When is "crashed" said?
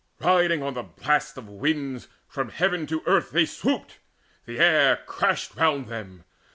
5.05-5.55